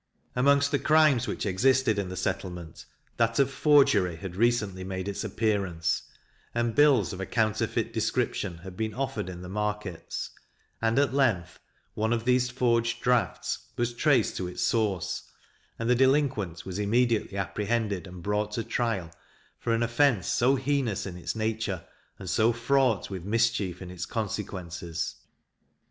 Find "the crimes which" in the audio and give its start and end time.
0.71-1.45